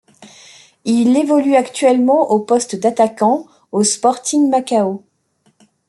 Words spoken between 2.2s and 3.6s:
au poste d'attaquant